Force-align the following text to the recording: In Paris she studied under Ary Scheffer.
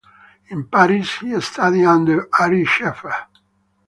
In 0.49 0.63
Paris 0.67 1.05
she 1.05 1.39
studied 1.41 1.85
under 1.85 2.27
Ary 2.39 2.65
Scheffer. 2.65 3.13